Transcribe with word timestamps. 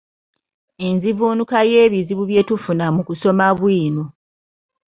Enzivuunuka 0.87 1.57
y'ebizibu 1.71 2.23
bye 2.29 2.41
tufuna 2.47 2.85
mu 2.95 3.01
kusoma 3.07 3.45
bwino. 3.57 4.03